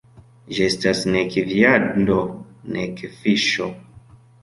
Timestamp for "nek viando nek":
1.17-3.07